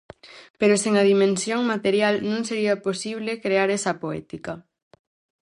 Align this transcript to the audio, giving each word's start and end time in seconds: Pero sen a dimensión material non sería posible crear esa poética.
Pero 0.59 0.75
sen 0.83 0.93
a 0.97 1.03
dimensión 1.11 1.61
material 1.73 2.13
non 2.31 2.41
sería 2.49 2.81
posible 2.87 3.31
crear 3.43 3.69
esa 3.77 3.93
poética. 4.03 4.53